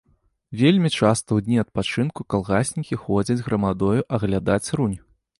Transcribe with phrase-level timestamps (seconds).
[0.59, 4.97] Вельмі часта ў дні адпачынку калгаснікі ходзяць грамадою аглядаць рунь.